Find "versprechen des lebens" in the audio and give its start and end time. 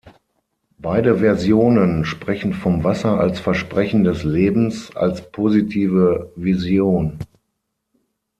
3.39-4.89